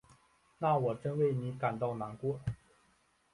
[0.57, 2.39] 那我真为你感到难过。